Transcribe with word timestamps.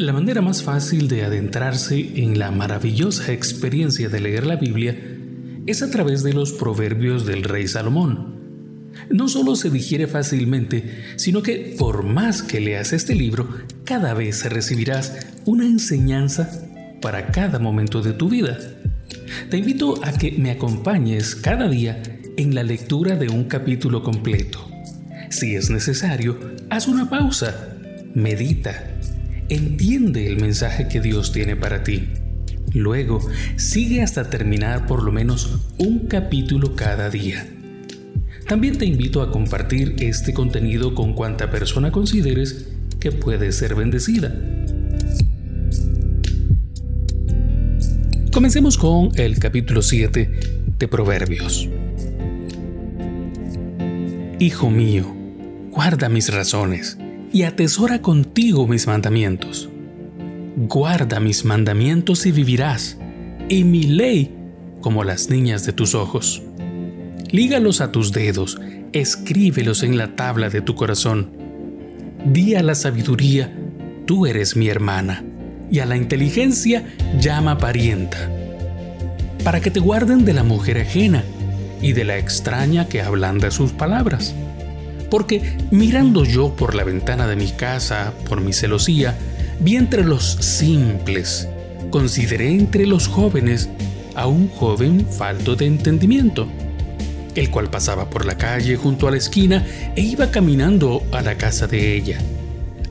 La 0.00 0.14
manera 0.14 0.40
más 0.40 0.62
fácil 0.62 1.08
de 1.08 1.24
adentrarse 1.24 2.22
en 2.22 2.38
la 2.38 2.50
maravillosa 2.50 3.34
experiencia 3.34 4.08
de 4.08 4.18
leer 4.18 4.46
la 4.46 4.56
Biblia 4.56 4.98
es 5.66 5.82
a 5.82 5.90
través 5.90 6.22
de 6.22 6.32
los 6.32 6.52
proverbios 6.52 7.26
del 7.26 7.42
rey 7.42 7.68
Salomón. 7.68 8.90
No 9.10 9.28
solo 9.28 9.56
se 9.56 9.68
digiere 9.68 10.06
fácilmente, 10.06 11.04
sino 11.16 11.42
que 11.42 11.76
por 11.78 12.02
más 12.02 12.42
que 12.42 12.60
leas 12.60 12.94
este 12.94 13.14
libro, 13.14 13.46
cada 13.84 14.14
vez 14.14 14.42
recibirás 14.50 15.26
una 15.44 15.66
enseñanza 15.66 16.50
para 17.02 17.26
cada 17.26 17.58
momento 17.58 18.00
de 18.00 18.14
tu 18.14 18.30
vida. 18.30 18.58
Te 19.50 19.58
invito 19.58 20.02
a 20.02 20.12
que 20.12 20.32
me 20.32 20.50
acompañes 20.50 21.34
cada 21.34 21.68
día 21.68 22.02
en 22.38 22.54
la 22.54 22.62
lectura 22.62 23.16
de 23.16 23.28
un 23.28 23.44
capítulo 23.44 24.02
completo. 24.02 24.66
Si 25.28 25.56
es 25.56 25.68
necesario, 25.68 26.38
haz 26.70 26.88
una 26.88 27.10
pausa, 27.10 27.76
medita 28.14 28.96
entiende 29.50 30.28
el 30.28 30.40
mensaje 30.40 30.88
que 30.88 31.00
Dios 31.00 31.32
tiene 31.32 31.56
para 31.56 31.82
ti. 31.82 32.08
Luego, 32.72 33.20
sigue 33.56 34.00
hasta 34.00 34.30
terminar 34.30 34.86
por 34.86 35.02
lo 35.02 35.10
menos 35.10 35.58
un 35.76 36.06
capítulo 36.06 36.76
cada 36.76 37.10
día. 37.10 37.46
También 38.46 38.78
te 38.78 38.86
invito 38.86 39.22
a 39.22 39.30
compartir 39.30 39.96
este 39.98 40.32
contenido 40.32 40.94
con 40.94 41.14
cuanta 41.14 41.50
persona 41.50 41.90
consideres 41.90 42.68
que 43.00 43.10
puede 43.10 43.50
ser 43.50 43.74
bendecida. 43.74 44.32
Comencemos 48.32 48.78
con 48.78 49.10
el 49.16 49.38
capítulo 49.40 49.82
7 49.82 50.30
de 50.78 50.88
Proverbios. 50.88 51.68
Hijo 54.38 54.70
mío, 54.70 55.12
guarda 55.72 56.08
mis 56.08 56.32
razones 56.32 56.96
y 57.32 57.44
atesora 57.44 58.02
contigo 58.02 58.66
mis 58.66 58.86
mandamientos. 58.86 59.68
Guarda 60.56 61.20
mis 61.20 61.44
mandamientos 61.44 62.26
y 62.26 62.32
vivirás, 62.32 62.98
y 63.48 63.64
mi 63.64 63.84
ley 63.84 64.34
como 64.80 65.04
las 65.04 65.30
niñas 65.30 65.64
de 65.64 65.72
tus 65.72 65.94
ojos. 65.94 66.42
Lígalos 67.30 67.80
a 67.80 67.92
tus 67.92 68.12
dedos, 68.12 68.60
escríbelos 68.92 69.82
en 69.82 69.96
la 69.96 70.16
tabla 70.16 70.48
de 70.48 70.60
tu 70.60 70.74
corazón. 70.74 71.30
Di 72.24 72.56
a 72.56 72.62
la 72.62 72.74
sabiduría, 72.74 73.54
tú 74.06 74.26
eres 74.26 74.56
mi 74.56 74.68
hermana, 74.68 75.24
y 75.70 75.78
a 75.78 75.86
la 75.86 75.96
inteligencia 75.96 76.84
llama 77.20 77.58
parienta, 77.58 78.30
para 79.44 79.60
que 79.60 79.70
te 79.70 79.78
guarden 79.78 80.24
de 80.24 80.32
la 80.32 80.42
mujer 80.42 80.78
ajena 80.78 81.24
y 81.80 81.92
de 81.92 82.04
la 82.04 82.18
extraña 82.18 82.88
que 82.88 83.00
ablanda 83.00 83.50
sus 83.50 83.72
palabras 83.72 84.34
porque 85.10 85.58
mirando 85.70 86.24
yo 86.24 86.54
por 86.54 86.74
la 86.74 86.84
ventana 86.84 87.26
de 87.26 87.36
mi 87.36 87.48
casa, 87.48 88.14
por 88.28 88.40
mi 88.40 88.52
celosía, 88.52 89.18
vi 89.60 89.76
entre 89.76 90.04
los 90.04 90.24
simples, 90.24 91.48
consideré 91.90 92.50
entre 92.52 92.86
los 92.86 93.08
jóvenes 93.08 93.68
a 94.14 94.26
un 94.26 94.48
joven 94.48 95.06
falto 95.06 95.56
de 95.56 95.66
entendimiento, 95.66 96.48
el 97.34 97.50
cual 97.50 97.70
pasaba 97.70 98.08
por 98.10 98.24
la 98.24 98.36
calle 98.36 98.76
junto 98.76 99.08
a 99.08 99.10
la 99.10 99.16
esquina 99.16 99.66
e 99.96 100.02
iba 100.02 100.30
caminando 100.30 101.02
a 101.12 101.22
la 101.22 101.36
casa 101.36 101.66
de 101.66 101.96
ella. 101.96 102.18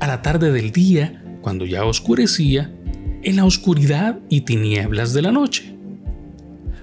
A 0.00 0.06
la 0.06 0.22
tarde 0.22 0.52
del 0.52 0.72
día, 0.72 1.22
cuando 1.40 1.64
ya 1.64 1.84
oscurecía, 1.84 2.70
en 3.22 3.36
la 3.36 3.44
oscuridad 3.44 4.20
y 4.28 4.42
tinieblas 4.42 5.12
de 5.12 5.22
la 5.22 5.32
noche. 5.32 5.74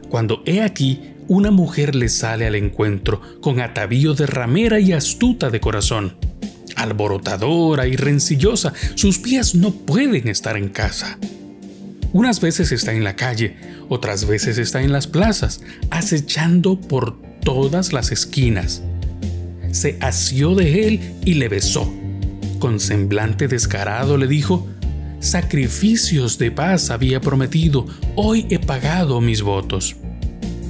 Cuando 0.10 0.44
he 0.46 0.62
aquí 0.62 1.13
una 1.28 1.52
mujer 1.52 1.96
le 1.96 2.10
sale 2.10 2.46
al 2.48 2.56
encuentro 2.56 3.22
con 3.42 3.60
atavío 3.60 4.14
de 4.14 4.26
ramera 4.26 4.80
y 4.80 4.92
astuta 4.92 5.50
de 5.50 5.60
corazón. 5.60 6.16
Alborotadora 6.76 7.88
y 7.88 7.96
rencillosa, 7.96 8.74
sus 8.96 9.20
pies 9.20 9.56
no 9.56 9.72
pueden 9.72 10.28
estar 10.28 10.58
en 10.58 10.70
casa. 10.70 11.18
Unas 12.12 12.42
veces 12.42 12.72
está 12.72 12.94
en 12.94 13.04
la 13.04 13.16
calle, 13.16 13.56
otras 13.90 14.28
veces 14.28 14.58
está 14.58 14.82
en 14.82 14.92
las 14.92 15.08
plazas, 15.08 15.62
acechando 15.90 16.80
por 16.80 17.20
todas 17.42 17.94
las 17.94 18.12
esquinas. 18.12 18.84
Se 19.72 19.98
asió 20.02 20.54
de 20.56 20.88
él 20.88 21.00
y 21.26 21.36
le 21.36 21.50
besó. 21.50 21.92
Con 22.60 22.80
semblante 22.80 23.48
descarado 23.48 24.18
le 24.18 24.28
dijo, 24.28 24.68
Sacrificios 25.20 26.38
de 26.38 26.52
paz 26.52 26.90
había 26.90 27.22
prometido, 27.22 27.86
hoy 28.16 28.46
he 28.50 28.60
pagado 28.60 29.22
mis 29.22 29.42
votos. 29.42 29.96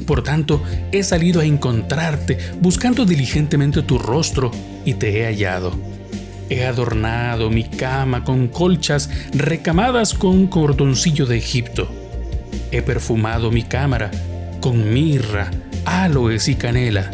Por 0.05 0.23
tanto, 0.23 0.61
he 0.91 1.03
salido 1.03 1.41
a 1.41 1.45
encontrarte, 1.45 2.37
buscando 2.59 3.05
diligentemente 3.05 3.81
tu 3.81 3.97
rostro, 3.97 4.51
y 4.85 4.95
te 4.95 5.19
he 5.19 5.25
hallado. 5.25 5.71
He 6.49 6.65
adornado 6.65 7.49
mi 7.49 7.63
cama 7.63 8.23
con 8.23 8.47
colchas 8.47 9.09
recamadas 9.33 10.13
con 10.13 10.47
cordoncillo 10.47 11.25
de 11.25 11.37
Egipto. 11.37 11.89
He 12.71 12.81
perfumado 12.81 13.49
mi 13.49 13.63
cámara 13.63 14.11
con 14.59 14.93
mirra, 14.93 15.51
aloes 15.85 16.47
y 16.47 16.55
canela. 16.55 17.11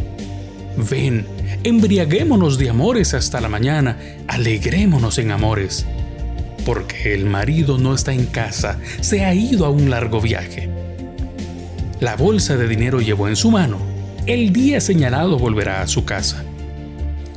Ven, 0.78 1.26
embriaguémonos 1.64 2.58
de 2.58 2.70
amores 2.70 3.14
hasta 3.14 3.42
la 3.42 3.50
mañana, 3.50 3.98
alegrémonos 4.28 5.18
en 5.18 5.32
amores. 5.32 5.86
Porque 6.66 7.14
el 7.14 7.26
marido 7.26 7.78
no 7.78 7.96
está 7.96 8.14
en 8.14 8.26
casa, 8.26 8.80
se 9.02 9.26
ha 9.26 9.34
ido 9.34 9.66
a 9.66 9.70
un 9.70 9.90
largo 9.90 10.22
viaje. 10.22 10.79
La 12.00 12.16
bolsa 12.16 12.56
de 12.56 12.70
dinero 12.70 13.02
llevó 13.02 13.28
en 13.28 13.36
su 13.36 13.52
mano. 13.52 13.78
El 14.26 14.54
día 14.54 14.80
señalado 14.80 15.38
volverá 15.38 15.82
a 15.82 15.88
su 15.88 16.06
casa. 16.06 16.46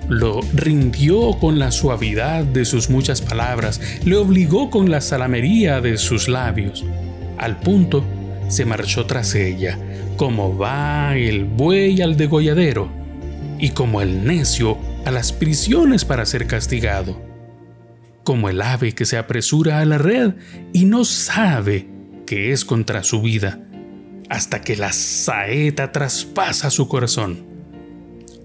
Lo 0.08 0.40
rindió 0.54 1.32
con 1.40 1.58
la 1.58 1.72
suavidad 1.72 2.44
de 2.44 2.64
sus 2.64 2.88
muchas 2.88 3.22
palabras, 3.22 3.80
le 4.04 4.14
obligó 4.16 4.70
con 4.70 4.88
la 4.88 5.00
salamería 5.00 5.80
de 5.80 5.96
sus 5.96 6.28
labios. 6.28 6.84
Al 7.38 7.58
punto, 7.58 8.04
se 8.46 8.64
marchó 8.64 9.04
tras 9.06 9.34
ella, 9.34 9.78
como 10.16 10.56
va 10.56 11.16
el 11.16 11.44
buey 11.44 12.00
al 12.00 12.16
degolladero, 12.16 12.88
y 13.58 13.70
como 13.70 14.00
el 14.00 14.24
necio 14.24 14.78
a 15.04 15.10
las 15.10 15.32
prisiones 15.32 16.04
para 16.04 16.24
ser 16.24 16.46
castigado, 16.46 17.20
como 18.22 18.48
el 18.48 18.62
ave 18.62 18.94
que 18.94 19.06
se 19.06 19.18
apresura 19.18 19.80
a 19.80 19.84
la 19.86 19.98
red 19.98 20.34
y 20.72 20.84
no 20.84 21.04
sabe 21.04 21.88
que 22.26 22.52
es 22.52 22.64
contra 22.64 23.02
su 23.02 23.22
vida 23.22 23.58
hasta 24.32 24.62
que 24.62 24.76
la 24.76 24.94
saeta 24.94 25.92
traspasa 25.92 26.70
su 26.70 26.88
corazón. 26.88 27.44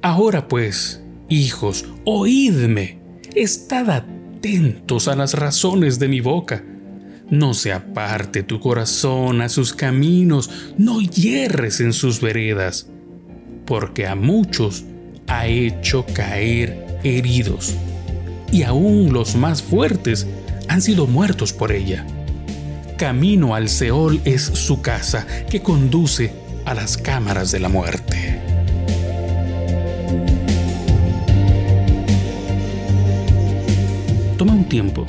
Ahora 0.02 0.50
pues, 0.50 1.02
hijos, 1.30 1.86
oídme, 2.04 3.00
estad 3.36 3.90
atentos 3.90 5.08
a 5.08 5.16
las 5.16 5.34
razones 5.34 5.98
de 5.98 6.10
mi 6.10 6.20
boca. 6.20 6.62
No 7.30 7.54
se 7.54 7.72
aparte 7.72 8.44
tu 8.44 8.60
corazón 8.60 9.40
a 9.40 9.48
sus 9.48 9.72
caminos, 9.72 10.50
no 10.78 11.00
hierres 11.00 11.80
en 11.80 11.94
sus 11.94 12.20
veredas, 12.20 12.88
porque 13.66 14.08
a 14.08 14.16
muchos 14.16 14.84
ha 15.28 15.48
hecho 15.48 16.06
caer 16.14 17.00
heridos, 17.06 17.76
y 18.52 18.64
aún 18.64 19.14
los 19.14 19.38
más 19.38 19.64
fuertes 19.64 20.28
han 20.68 20.82
sido 20.82 21.08
muertos 21.08 21.54
por 21.54 21.72
ella. 21.72 22.06
Camino 22.98 23.54
al 23.54 23.70
Seol 23.70 24.22
es 24.26 24.42
su 24.42 24.82
casa 24.82 25.28
que 25.52 25.62
conduce 25.62 26.34
a 26.66 26.74
las 26.74 26.98
cámaras 26.98 27.52
de 27.52 27.60
la 27.60 27.70
muerte. 27.70 28.42
Toma 34.36 34.54
un 34.54 34.66
tiempo. 34.68 35.06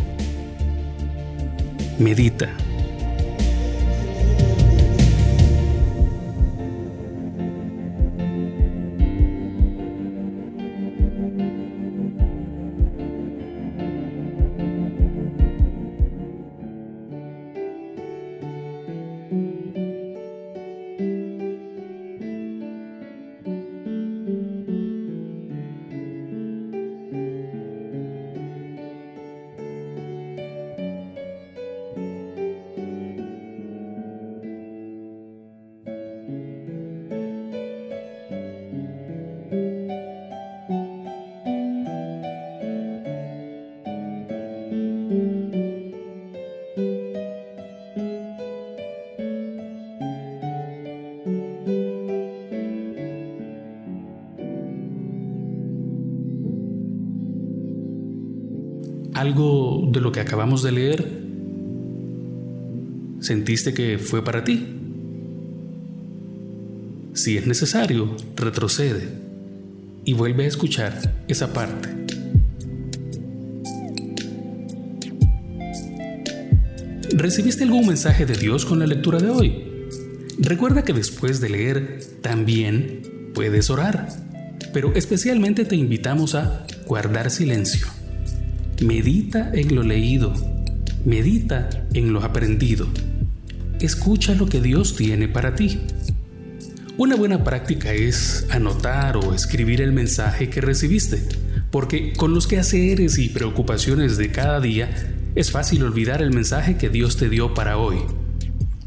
Medita 1.98 2.50
algo 59.20 59.88
de 59.92 60.00
lo 60.00 60.12
que 60.12 60.20
acabamos 60.20 60.62
de 60.62 60.72
leer 60.72 61.28
¿Sentiste 63.20 63.74
que 63.74 63.98
fue 63.98 64.24
para 64.24 64.44
ti? 64.44 64.64
Si 67.14 67.36
es 67.36 67.46
necesario, 67.46 68.16
retrocede 68.36 69.08
y 70.04 70.12
vuelve 70.12 70.44
a 70.44 70.46
escuchar 70.46 71.24
esa 71.26 71.52
parte. 71.52 71.88
¿Recibiste 77.10 77.64
algún 77.64 77.88
mensaje 77.88 78.24
de 78.24 78.36
Dios 78.36 78.64
con 78.64 78.78
la 78.78 78.86
lectura 78.86 79.18
de 79.18 79.30
hoy? 79.30 79.64
Recuerda 80.38 80.84
que 80.84 80.92
después 80.92 81.40
de 81.40 81.48
leer 81.48 81.98
también 82.22 83.02
puedes 83.34 83.68
orar, 83.68 84.08
pero 84.72 84.94
especialmente 84.94 85.64
te 85.64 85.74
invitamos 85.74 86.36
a 86.36 86.64
guardar 86.86 87.30
silencio. 87.32 87.97
Medita 88.80 89.50
en 89.52 89.74
lo 89.74 89.82
leído, 89.82 90.32
medita 91.04 91.68
en 91.94 92.12
lo 92.12 92.22
aprendido. 92.22 92.86
Escucha 93.80 94.36
lo 94.36 94.46
que 94.46 94.60
Dios 94.60 94.94
tiene 94.94 95.26
para 95.26 95.56
ti. 95.56 95.80
Una 96.96 97.16
buena 97.16 97.42
práctica 97.42 97.92
es 97.92 98.46
anotar 98.50 99.16
o 99.16 99.34
escribir 99.34 99.80
el 99.80 99.92
mensaje 99.92 100.48
que 100.48 100.60
recibiste, 100.60 101.20
porque 101.72 102.12
con 102.12 102.32
los 102.34 102.46
quehaceres 102.46 103.18
y 103.18 103.30
preocupaciones 103.30 104.16
de 104.16 104.30
cada 104.30 104.60
día 104.60 104.88
es 105.34 105.50
fácil 105.50 105.82
olvidar 105.82 106.22
el 106.22 106.32
mensaje 106.32 106.76
que 106.76 106.88
Dios 106.88 107.16
te 107.16 107.28
dio 107.28 107.54
para 107.54 107.78
hoy. 107.78 107.96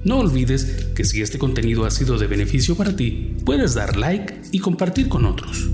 No 0.06 0.20
olvides 0.20 0.88
que 0.96 1.04
si 1.04 1.22
este 1.22 1.38
contenido 1.38 1.86
ha 1.86 1.92
sido 1.92 2.18
de 2.18 2.28
beneficio 2.28 2.78
para 2.78 2.96
ti, 2.96 3.36
puedes 3.46 3.74
dar 3.74 3.98
like 3.98 4.42
y 4.54 4.60
compartir 4.60 5.10
con 5.10 5.26
otros. 5.26 5.70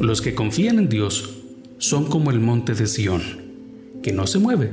Los 0.00 0.20
que 0.20 0.34
confían 0.34 0.78
en 0.78 0.88
Dios 0.88 1.30
son 1.78 2.06
como 2.06 2.30
el 2.30 2.38
monte 2.38 2.74
de 2.74 2.86
Sión, 2.86 3.22
que 4.02 4.12
no 4.12 4.26
se 4.26 4.38
mueve, 4.38 4.70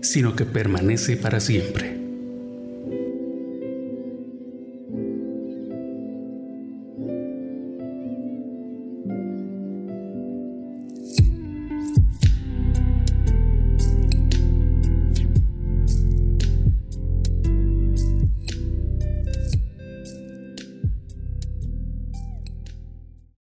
sino 0.00 0.34
que 0.34 0.44
permanece 0.46 1.16
para 1.16 1.40
siempre. 1.40 2.03